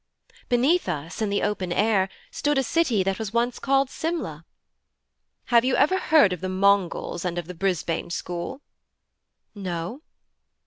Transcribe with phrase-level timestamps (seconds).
[0.49, 4.45] 'Beneath us, in the open air, stood a city that was once called Simla.'
[5.45, 8.61] 'Have you ever heard of the Mongols and of the Brisbane school?'
[9.53, 10.01] 'No.'